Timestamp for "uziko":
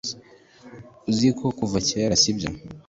1.09-1.43